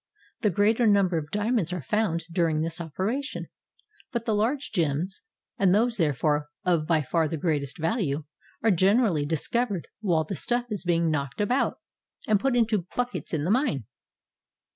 The 0.39 0.49
greater 0.49 0.87
num 0.87 1.09
ber 1.09 1.19
of 1.19 1.29
diamonds 1.29 1.71
are 1.71 1.83
found 1.83 2.25
during 2.31 2.61
this 2.61 2.81
operation;— 2.81 3.45
but 4.11 4.25
the 4.25 4.33
large 4.33 4.71
gems 4.71 5.21
and 5.59 5.75
those 5.75 5.97
therefore 5.97 6.47
of 6.63 6.87
by 6.87 7.03
far 7.03 7.27
the 7.27 7.37
greatest 7.37 7.77
value 7.77 8.23
are 8.63 8.71
generally 8.71 9.27
discovered 9.27 9.87
while 9.99 10.23
the 10.23 10.35
stuff 10.35 10.65
is 10.71 10.83
being 10.83 11.11
knocked 11.11 11.39
about 11.39 11.77
and 12.27 12.39
put 12.39 12.55
into 12.55 12.77
the 12.77 12.85
buckets 12.95 13.31
in 13.31 13.43
the 13.43 13.51
mine. 13.51 13.83